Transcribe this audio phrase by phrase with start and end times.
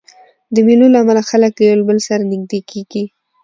[0.53, 3.03] د مېلو له امله خلک له یو بل سره نږدې کېږي.